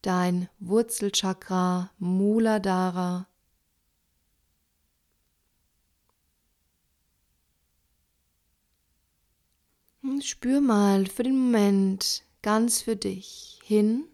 Dein 0.00 0.48
Wurzelchakra 0.58 1.90
Muladhara 1.98 3.26
Spür 10.20 10.60
mal 10.60 11.06
für 11.06 11.22
den 11.22 11.38
Moment 11.38 12.25
ganz 12.42 12.82
für 12.82 12.96
dich 12.96 13.60
hin 13.62 14.04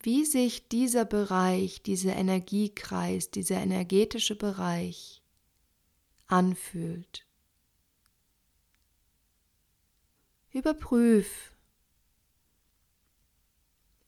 wie 0.00 0.24
sich 0.24 0.68
dieser 0.68 1.04
Bereich, 1.04 1.82
dieser 1.82 2.14
Energiekreis, 2.14 3.30
dieser 3.30 3.56
energetische 3.56 4.36
Bereich 4.36 5.22
anfühlt. 6.26 7.26
Überprüf. 10.52 11.52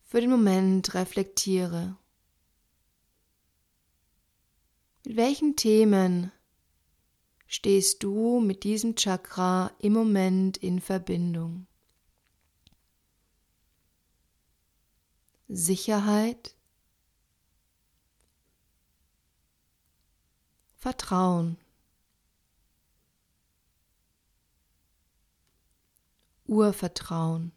Für 0.03 0.21
den 0.21 0.31
Moment 0.31 0.95
reflektiere. 0.95 1.97
Mit 5.05 5.17
welchen 5.17 5.57
Themen 5.57 6.33
stehst 7.47 8.03
du 8.03 8.41
mit 8.41 8.65
diesem 8.65 8.97
Chakra 8.97 9.73
im 9.79 9.93
Moment 9.93 10.57
in 10.57 10.81
Verbindung? 10.81 11.67
Sicherheit, 15.52 16.54
Vertrauen, 20.76 21.57
Urvertrauen. 26.47 27.50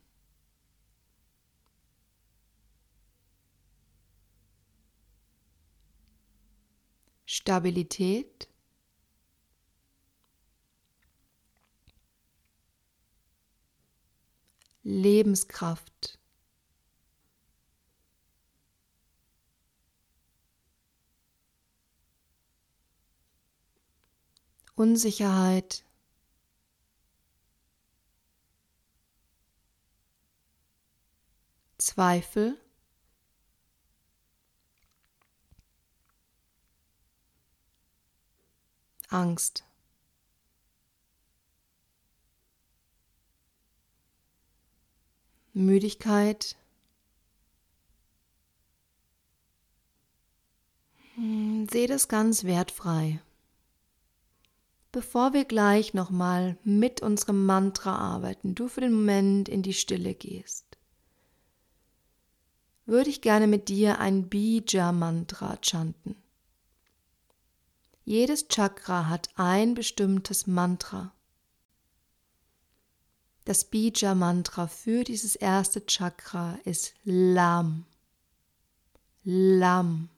Stabilität, 7.25 8.47
Lebenskraft. 14.83 16.23
Unsicherheit, 24.75 25.84
Zweifel, 31.77 32.58
Angst. 39.10 39.63
Müdigkeit, 45.53 46.56
hm, 51.15 51.68
sehe 51.70 51.88
das 51.88 52.08
ganz 52.08 52.44
wertfrei. 52.44 53.20
Bevor 54.93 55.33
wir 55.33 55.43
gleich 55.43 55.95
nochmal 55.95 56.55
mit 56.63 57.01
unserem 57.01 57.47
Mantra 57.47 57.95
arbeiten, 57.95 58.53
du 58.53 58.67
für 58.67 58.79
den 58.79 58.93
Moment 58.93 59.50
in 59.50 59.63
die 59.63 59.73
Stille 59.73 60.13
gehst, 60.13 60.77
würde 62.85 63.09
ich 63.09 63.21
gerne 63.21 63.47
mit 63.47 63.69
dir 63.69 63.97
ein 63.97 64.29
Bija-Mantra 64.29 65.57
chanten. 65.63 66.15
Jedes 68.05 68.47
Chakra 68.50 69.09
hat 69.09 69.29
ein 69.33 69.73
bestimmtes 69.73 70.45
Mantra. 70.45 71.12
Das 73.45 73.63
Bija-Mantra 73.63 74.67
für 74.67 75.03
dieses 75.03 75.35
erste 75.35 75.88
Chakra 75.88 76.59
ist 76.65 76.93
Lam. 77.03 77.88
Lam. 79.23 80.09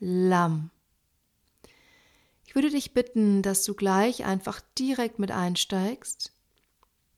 Lam. 0.00 0.70
Ich 2.50 2.56
würde 2.56 2.70
dich 2.70 2.94
bitten, 2.94 3.42
dass 3.42 3.62
du 3.62 3.74
gleich 3.74 4.24
einfach 4.24 4.60
direkt 4.76 5.20
mit 5.20 5.30
einsteigst. 5.30 6.32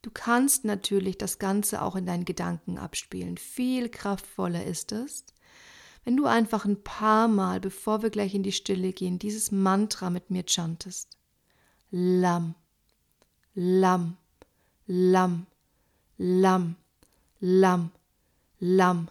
Du 0.02 0.10
kannst 0.10 0.66
natürlich 0.66 1.16
das 1.16 1.38
Ganze 1.38 1.80
auch 1.80 1.96
in 1.96 2.04
deinen 2.04 2.26
Gedanken 2.26 2.76
abspielen. 2.76 3.38
Viel 3.38 3.88
kraftvoller 3.88 4.62
ist 4.62 4.92
es, 4.92 5.24
wenn 6.04 6.18
du 6.18 6.26
einfach 6.26 6.66
ein 6.66 6.82
paar 6.82 7.28
Mal, 7.28 7.60
bevor 7.60 8.02
wir 8.02 8.10
gleich 8.10 8.34
in 8.34 8.42
die 8.42 8.52
Stille 8.52 8.92
gehen, 8.92 9.18
dieses 9.18 9.50
Mantra 9.50 10.10
mit 10.10 10.30
mir 10.30 10.44
chantest. 10.46 11.16
Lam, 11.90 12.54
Lam, 13.54 14.18
Lam, 14.86 15.46
Lam, 16.18 16.76
Lam, 17.40 17.90
Lam, 18.60 19.08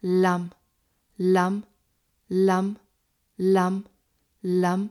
Lam, 0.00 0.50
Lam, 0.50 0.50
Lam, 1.18 1.62
Lam, 2.28 2.76
Lam, 3.36 3.84
lam, 4.42 4.90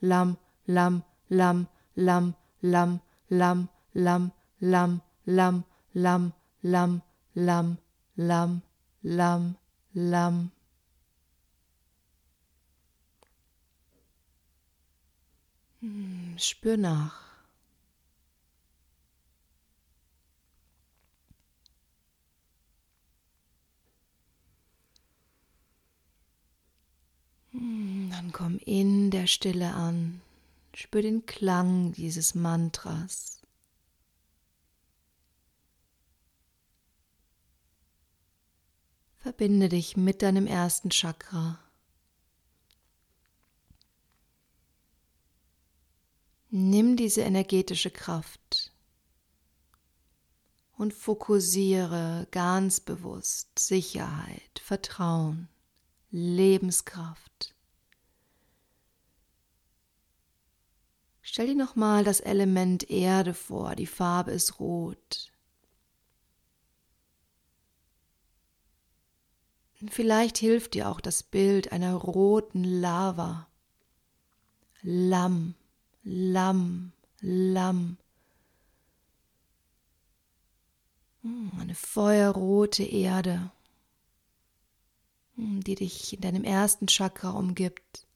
lam, 0.00 0.36
lam, 0.66 1.02
lam, 1.30 1.66
lam, 1.96 2.34
lam, 2.62 3.00
lam, 3.30 3.68
lam, 3.94 4.30
lam, 4.60 5.02
lam, 5.26 6.32
lam, 6.62 7.02
lam, 7.34 7.78
lam, 8.16 8.62
lam, 9.02 9.54
lam. 9.94 10.50
Spür 16.36 16.76
nach. 16.76 17.29
Komm 28.32 28.58
in 28.58 29.10
der 29.10 29.26
Stille 29.26 29.74
an. 29.74 30.20
Spür 30.74 31.02
den 31.02 31.26
Klang 31.26 31.92
dieses 31.92 32.34
Mantras. 32.34 33.42
Verbinde 39.18 39.68
dich 39.68 39.96
mit 39.96 40.22
deinem 40.22 40.46
ersten 40.46 40.90
Chakra. 40.90 41.58
Nimm 46.48 46.96
diese 46.96 47.20
energetische 47.20 47.90
Kraft 47.90 48.72
und 50.76 50.94
fokussiere 50.94 52.26
ganz 52.30 52.80
bewusst 52.80 53.58
Sicherheit, 53.58 54.60
Vertrauen, 54.62 55.48
Lebenskraft 56.10 57.54
Stell 61.32 61.46
dir 61.46 61.54
nochmal 61.54 62.02
das 62.02 62.18
Element 62.18 62.90
Erde 62.90 63.34
vor, 63.34 63.76
die 63.76 63.86
Farbe 63.86 64.32
ist 64.32 64.58
rot. 64.58 65.30
Vielleicht 69.88 70.38
hilft 70.38 70.74
dir 70.74 70.88
auch 70.88 71.00
das 71.00 71.22
Bild 71.22 71.70
einer 71.70 71.94
roten 71.94 72.64
Lava. 72.64 73.46
Lamm, 74.82 75.54
Lamm, 76.02 76.90
Lamm. 77.20 77.96
Hm, 81.22 81.52
eine 81.60 81.76
feuerrote 81.76 82.82
Erde, 82.82 83.52
hm, 85.36 85.62
die 85.62 85.76
dich 85.76 86.12
in 86.12 86.22
deinem 86.22 86.42
ersten 86.42 86.88
Chakra 86.88 87.30
umgibt 87.30 88.09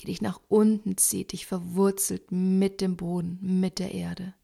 die 0.00 0.06
dich 0.06 0.22
nach 0.22 0.40
unten 0.48 0.96
zieht, 0.96 1.32
dich 1.32 1.46
verwurzelt 1.46 2.30
mit 2.30 2.80
dem 2.80 2.96
Boden, 2.96 3.38
mit 3.60 3.78
der 3.78 3.92
Erde. 3.92 4.34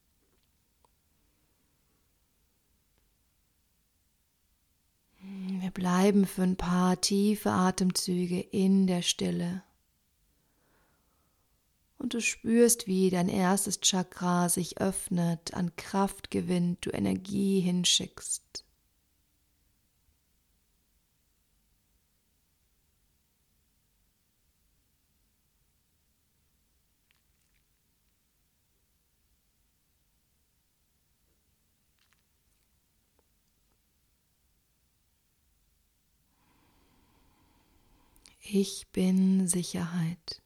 Wir 5.20 5.70
bleiben 5.70 6.26
für 6.26 6.42
ein 6.42 6.56
paar 6.56 7.00
tiefe 7.00 7.50
Atemzüge 7.50 8.40
in 8.40 8.86
der 8.86 9.02
Stille. 9.02 9.62
Und 11.96 12.12
du 12.12 12.20
spürst, 12.20 12.86
wie 12.86 13.08
dein 13.08 13.30
erstes 13.30 13.80
Chakra 13.80 14.50
sich 14.50 14.78
öffnet, 14.78 15.54
an 15.54 15.74
Kraft 15.76 16.30
gewinnt, 16.30 16.84
du 16.84 16.90
Energie 16.90 17.60
hinschickst. 17.60 18.64
Ich 38.56 38.86
bin 38.92 39.48
Sicherheit. 39.48 40.40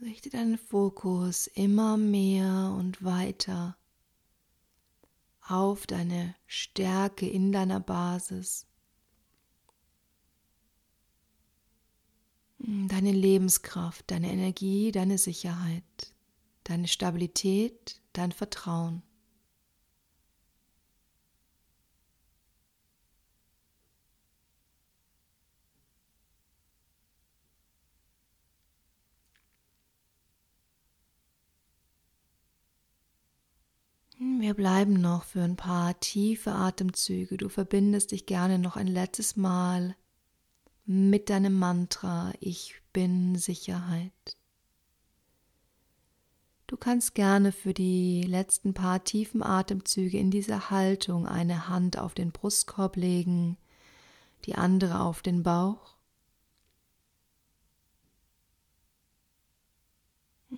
Richte 0.00 0.30
deinen 0.30 0.58
Fokus 0.58 1.48
immer 1.48 1.96
mehr 1.96 2.72
und 2.78 3.02
weiter 3.02 3.76
auf 5.40 5.88
deine 5.88 6.36
Stärke 6.46 7.28
in 7.28 7.50
deiner 7.50 7.80
Basis, 7.80 8.66
deine 12.58 13.10
Lebenskraft, 13.10 14.08
deine 14.08 14.30
Energie, 14.30 14.92
deine 14.92 15.18
Sicherheit, 15.18 16.14
deine 16.62 16.86
Stabilität, 16.86 18.00
dein 18.12 18.30
Vertrauen. 18.30 19.02
Wir 34.48 34.54
bleiben 34.54 34.94
noch 34.94 35.24
für 35.24 35.42
ein 35.42 35.56
paar 35.56 36.00
tiefe 36.00 36.52
Atemzüge. 36.52 37.36
Du 37.36 37.50
verbindest 37.50 38.12
dich 38.12 38.24
gerne 38.24 38.58
noch 38.58 38.76
ein 38.76 38.86
letztes 38.86 39.36
Mal 39.36 39.94
mit 40.86 41.28
deinem 41.28 41.52
Mantra 41.52 42.32
Ich 42.40 42.80
bin 42.94 43.36
Sicherheit. 43.36 44.38
Du 46.66 46.78
kannst 46.78 47.14
gerne 47.14 47.52
für 47.52 47.74
die 47.74 48.22
letzten 48.22 48.72
paar 48.72 49.04
tiefen 49.04 49.42
Atemzüge 49.42 50.16
in 50.16 50.30
dieser 50.30 50.70
Haltung 50.70 51.26
eine 51.26 51.68
Hand 51.68 51.98
auf 51.98 52.14
den 52.14 52.32
Brustkorb 52.32 52.96
legen, 52.96 53.58
die 54.46 54.54
andere 54.54 55.00
auf 55.00 55.20
den 55.20 55.42
Bauch. 55.42 55.98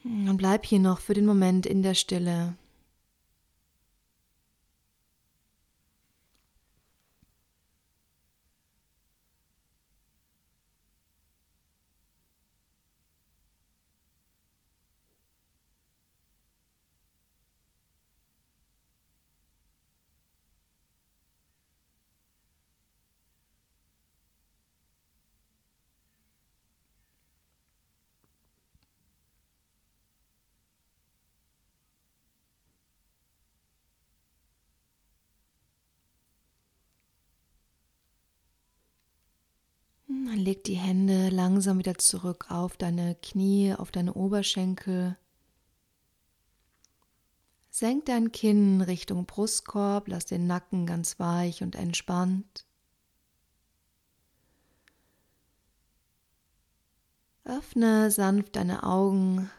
Und 0.04 0.36
bleib 0.36 0.64
hier 0.64 0.78
noch 0.78 1.00
für 1.00 1.14
den 1.14 1.26
Moment 1.26 1.66
in 1.66 1.82
der 1.82 1.94
Stille. 1.94 2.56
Dann 40.26 40.38
leg 40.38 40.64
die 40.64 40.74
Hände 40.74 41.30
langsam 41.30 41.78
wieder 41.78 41.96
zurück 41.96 42.50
auf 42.50 42.76
deine 42.76 43.14
Knie, 43.16 43.74
auf 43.74 43.90
deine 43.90 44.14
Oberschenkel. 44.14 45.16
Senk 47.70 48.04
dein 48.06 48.30
Kinn 48.30 48.82
Richtung 48.82 49.24
Brustkorb, 49.24 50.08
lass 50.08 50.26
den 50.26 50.46
Nacken 50.46 50.86
ganz 50.86 51.18
weich 51.18 51.62
und 51.62 51.74
entspannt. 51.74 52.66
Öffne 57.44 58.10
sanft 58.10 58.56
deine 58.56 58.82
Augen. 58.82 59.50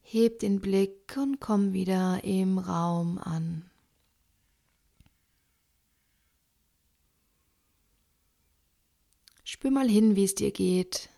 Heb 0.00 0.38
den 0.38 0.60
Blick 0.60 1.16
und 1.16 1.38
komm 1.38 1.72
wieder 1.72 2.24
im 2.24 2.58
Raum 2.58 3.18
an. 3.18 3.69
Spür 9.52 9.72
mal 9.72 9.88
hin, 9.88 10.14
wie 10.14 10.22
es 10.22 10.36
dir 10.36 10.52
geht. 10.52 11.08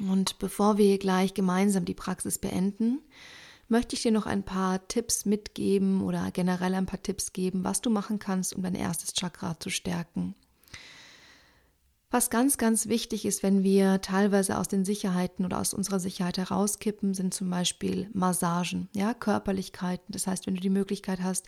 Und 0.00 0.40
bevor 0.40 0.76
wir 0.76 0.98
gleich 0.98 1.34
gemeinsam 1.34 1.84
die 1.84 1.94
Praxis 1.94 2.38
beenden, 2.38 2.98
möchte 3.68 3.94
ich 3.94 4.02
dir 4.02 4.10
noch 4.10 4.26
ein 4.26 4.42
paar 4.42 4.88
Tipps 4.88 5.24
mitgeben 5.24 6.02
oder 6.02 6.32
generell 6.32 6.74
ein 6.74 6.86
paar 6.86 7.00
Tipps 7.00 7.32
geben, 7.32 7.62
was 7.62 7.80
du 7.80 7.90
machen 7.90 8.18
kannst, 8.18 8.56
um 8.56 8.64
dein 8.64 8.74
erstes 8.74 9.12
Chakra 9.12 9.60
zu 9.60 9.70
stärken. 9.70 10.34
Was 12.12 12.28
ganz, 12.28 12.58
ganz 12.58 12.88
wichtig 12.88 13.24
ist, 13.24 13.44
wenn 13.44 13.62
wir 13.62 14.00
teilweise 14.00 14.58
aus 14.58 14.66
den 14.66 14.84
Sicherheiten 14.84 15.44
oder 15.44 15.60
aus 15.60 15.72
unserer 15.72 16.00
Sicherheit 16.00 16.38
herauskippen, 16.38 17.14
sind 17.14 17.32
zum 17.32 17.48
Beispiel 17.48 18.10
Massagen, 18.12 18.88
ja, 18.92 19.14
Körperlichkeiten. 19.14 20.06
Das 20.08 20.26
heißt, 20.26 20.48
wenn 20.48 20.56
du 20.56 20.60
die 20.60 20.70
Möglichkeit 20.70 21.22
hast, 21.22 21.46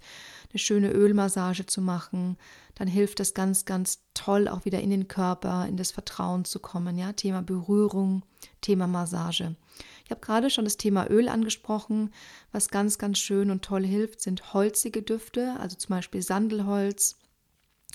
eine 0.53 0.61
schöne 0.61 0.93
Ölmassage 0.93 1.67
zu 1.67 1.81
machen, 1.81 2.37
dann 2.77 2.87
hilft 2.87 3.19
das 3.19 3.35
ganz, 3.35 3.65
ganz 3.65 4.05
toll, 4.15 4.47
auch 4.47 4.65
wieder 4.65 4.81
in 4.81 4.91
den 4.91 5.09
Körper, 5.09 5.67
in 5.67 5.77
das 5.77 5.91
Vertrauen 5.91 6.45
zu 6.45 6.61
kommen, 6.61 6.97
ja, 6.97 7.13
Thema 7.13 7.43
Berührung, 7.43 8.23
Thema 8.61 8.87
Massage. 8.87 9.57
Ich 10.05 10.13
habe 10.13 10.21
gerade 10.21 10.49
schon 10.49 10.65
das 10.65 10.77
Thema 10.77 11.11
Öl 11.11 11.29
angesprochen. 11.29 12.13
Was 12.53 12.69
ganz, 12.69 12.99
ganz 12.99 13.19
schön 13.19 13.51
und 13.51 13.65
toll 13.65 13.85
hilft, 13.85 14.21
sind 14.21 14.55
holzige 14.55 15.03
Düfte, 15.03 15.57
also 15.59 15.77
zum 15.77 15.97
Beispiel 15.97 16.23
Sandelholz. 16.23 17.19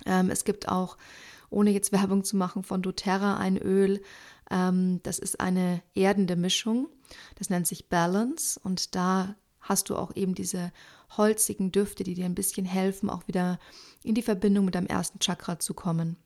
Ähm, 0.05 0.29
es 0.29 0.43
gibt 0.43 0.67
auch 0.67 0.97
ohne 1.49 1.71
jetzt 1.71 1.91
Werbung 1.91 2.23
zu 2.23 2.37
machen, 2.37 2.63
von 2.63 2.81
doTERRA 2.81 3.37
ein 3.37 3.57
Öl. 3.57 4.01
Ähm, 4.49 5.01
das 5.03 5.19
ist 5.19 5.39
eine 5.39 5.81
erdende 5.95 6.35
Mischung. 6.35 6.89
Das 7.35 7.49
nennt 7.49 7.67
sich 7.67 7.89
Balance 7.89 8.59
und 8.63 8.95
da 8.95 9.35
hast 9.61 9.89
du 9.89 9.95
auch 9.95 10.15
eben 10.15 10.35
diese 10.35 10.71
holzigen 11.15 11.71
Düfte, 11.71 12.03
die 12.03 12.13
dir 12.13 12.25
ein 12.25 12.35
bisschen 12.35 12.65
helfen, 12.65 13.09
auch 13.09 13.27
wieder 13.27 13.59
in 14.03 14.15
die 14.15 14.21
Verbindung 14.21 14.65
mit 14.65 14.75
deinem 14.75 14.87
ersten 14.87 15.19
Chakra 15.19 15.59
zu 15.59 15.73
kommen. 15.73 16.17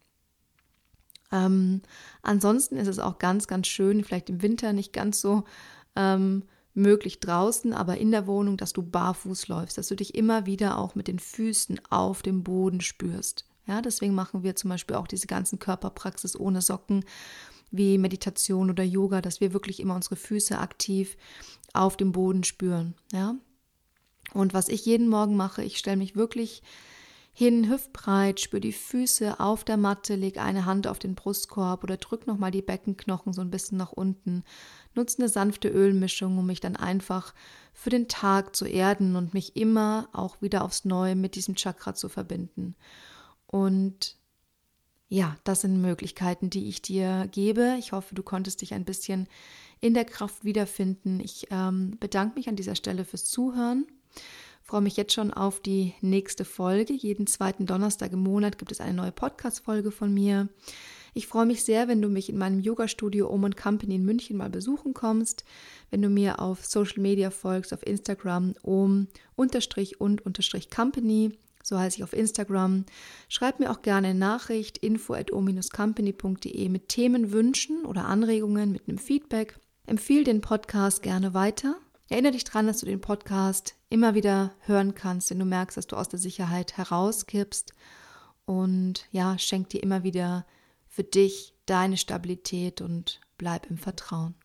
Ähm, 1.31 1.81
ansonsten 2.21 2.77
ist 2.77 2.87
es 2.87 2.99
auch 2.99 3.19
ganz, 3.19 3.47
ganz 3.47 3.67
schön, 3.67 4.03
vielleicht 4.03 4.29
im 4.29 4.41
Winter 4.41 4.73
nicht 4.73 4.91
ganz 4.91 5.21
so 5.21 5.43
ähm, 5.95 6.43
möglich 6.73 7.19
draußen, 7.19 7.73
aber 7.73 7.97
in 7.97 8.11
der 8.11 8.27
Wohnung, 8.27 8.57
dass 8.57 8.73
du 8.73 8.83
barfuß 8.83 9.47
läufst, 9.47 9.77
dass 9.77 9.87
du 9.87 9.95
dich 9.95 10.15
immer 10.15 10.45
wieder 10.45 10.77
auch 10.77 10.95
mit 10.95 11.07
den 11.07 11.19
Füßen 11.19 11.79
auf 11.89 12.21
dem 12.21 12.43
Boden 12.43 12.81
spürst. 12.81 13.45
Ja, 13.71 13.81
deswegen 13.81 14.13
machen 14.13 14.43
wir 14.43 14.57
zum 14.57 14.69
Beispiel 14.69 14.97
auch 14.97 15.07
diese 15.07 15.27
ganzen 15.27 15.57
Körperpraxis 15.57 16.37
ohne 16.37 16.61
Socken 16.61 17.05
wie 17.71 17.97
Meditation 17.97 18.69
oder 18.69 18.83
Yoga, 18.83 19.21
dass 19.21 19.39
wir 19.39 19.53
wirklich 19.53 19.79
immer 19.79 19.95
unsere 19.95 20.17
Füße 20.17 20.59
aktiv 20.59 21.15
auf 21.71 21.95
dem 21.95 22.11
Boden 22.11 22.43
spüren. 22.43 22.95
Ja. 23.13 23.35
Und 24.33 24.53
was 24.53 24.67
ich 24.67 24.85
jeden 24.85 25.07
Morgen 25.07 25.37
mache, 25.37 25.63
ich 25.63 25.77
stelle 25.77 25.95
mich 25.95 26.17
wirklich 26.17 26.63
hin, 27.31 27.69
hüftbreit, 27.69 28.41
spüre 28.41 28.59
die 28.59 28.73
Füße 28.73 29.39
auf 29.39 29.63
der 29.63 29.77
Matte, 29.77 30.15
lege 30.15 30.41
eine 30.41 30.65
Hand 30.65 30.85
auf 30.85 30.99
den 30.99 31.15
Brustkorb 31.15 31.85
oder 31.85 31.95
drück 31.95 32.27
nochmal 32.27 32.51
die 32.51 32.61
Beckenknochen 32.61 33.31
so 33.31 33.39
ein 33.39 33.51
bisschen 33.51 33.77
nach 33.77 33.93
unten, 33.93 34.43
nutze 34.95 35.19
eine 35.19 35.29
sanfte 35.29 35.69
Ölmischung, 35.69 36.37
um 36.37 36.45
mich 36.45 36.59
dann 36.59 36.75
einfach 36.75 37.33
für 37.73 37.89
den 37.89 38.09
Tag 38.09 38.53
zu 38.53 38.65
erden 38.65 39.15
und 39.15 39.33
mich 39.33 39.55
immer 39.55 40.09
auch 40.11 40.41
wieder 40.41 40.65
aufs 40.65 40.83
Neue 40.83 41.15
mit 41.15 41.35
diesem 41.35 41.55
Chakra 41.55 41.95
zu 41.95 42.09
verbinden. 42.09 42.75
Und 43.51 44.17
ja, 45.09 45.37
das 45.43 45.61
sind 45.61 45.81
Möglichkeiten, 45.81 46.49
die 46.49 46.69
ich 46.69 46.81
dir 46.81 47.27
gebe. 47.31 47.75
Ich 47.77 47.91
hoffe, 47.91 48.15
du 48.15 48.23
konntest 48.23 48.61
dich 48.61 48.73
ein 48.73 48.85
bisschen 48.85 49.27
in 49.81 49.93
der 49.93 50.05
Kraft 50.05 50.45
wiederfinden. 50.45 51.19
Ich 51.19 51.47
ähm, 51.51 51.97
bedanke 51.99 52.35
mich 52.35 52.47
an 52.47 52.55
dieser 52.55 52.75
Stelle 52.75 53.03
fürs 53.03 53.25
Zuhören. 53.25 53.85
Freue 54.63 54.81
mich 54.81 54.95
jetzt 54.95 55.13
schon 55.13 55.33
auf 55.33 55.59
die 55.59 55.93
nächste 55.99 56.45
Folge. 56.45 56.93
Jeden 56.93 57.27
zweiten 57.27 57.65
Donnerstag 57.65 58.13
im 58.13 58.23
Monat 58.23 58.57
gibt 58.57 58.71
es 58.71 58.79
eine 58.79 58.93
neue 58.93 59.11
Podcast-Folge 59.11 59.91
von 59.91 60.13
mir. 60.13 60.47
Ich 61.13 61.27
freue 61.27 61.45
mich 61.45 61.65
sehr, 61.65 61.89
wenn 61.89 62.01
du 62.01 62.07
mich 62.07 62.29
in 62.29 62.37
meinem 62.37 62.61
Yoga-Studio 62.61 63.29
Om 63.29 63.53
Company 63.53 63.95
in 63.95 64.05
München 64.05 64.37
mal 64.37 64.49
besuchen 64.49 64.93
kommst, 64.93 65.43
wenn 65.89 66.01
du 66.01 66.07
mir 66.07 66.39
auf 66.39 66.65
Social 66.65 67.01
Media 67.01 67.31
folgst, 67.31 67.73
auf 67.73 67.85
Instagram 67.85 68.53
om 68.63 69.07
so 71.63 71.77
heiße 71.77 71.97
ich 71.97 72.03
auf 72.03 72.13
Instagram. 72.13 72.85
Schreib 73.29 73.59
mir 73.59 73.71
auch 73.71 73.81
gerne 73.81 74.09
eine 74.09 74.19
Nachricht 74.19 74.77
info 74.77 75.13
at 75.13 75.31
o-company.de 75.31 76.69
mit 76.69 76.89
Themenwünschen 76.89 77.85
oder 77.85 78.05
Anregungen, 78.05 78.71
mit 78.71 78.87
einem 78.87 78.97
Feedback. 78.97 79.59
Empfehle 79.85 80.23
den 80.23 80.41
Podcast 80.41 81.01
gerne 81.01 81.33
weiter. 81.33 81.75
Erinnere 82.09 82.33
dich 82.33 82.43
daran, 82.43 82.67
dass 82.67 82.79
du 82.79 82.85
den 82.85 83.01
Podcast 83.01 83.75
immer 83.89 84.15
wieder 84.15 84.53
hören 84.61 84.95
kannst, 84.95 85.29
wenn 85.29 85.39
du 85.39 85.45
merkst, 85.45 85.77
dass 85.77 85.87
du 85.87 85.95
aus 85.95 86.09
der 86.09 86.19
Sicherheit 86.19 86.77
herauskippst. 86.77 87.73
Und 88.45 89.07
ja, 89.11 89.37
schenk 89.39 89.69
dir 89.69 89.81
immer 89.81 90.03
wieder 90.03 90.45
für 90.87 91.03
dich 91.03 91.53
deine 91.65 91.95
Stabilität 91.95 92.81
und 92.81 93.21
bleib 93.37 93.69
im 93.69 93.77
Vertrauen. 93.77 94.35